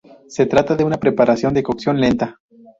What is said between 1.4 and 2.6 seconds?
de cocción lenta.